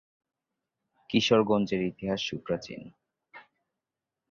[1.09, 2.81] কিশোরগঞ্জের ইতিহাস সুপ্রাচীন।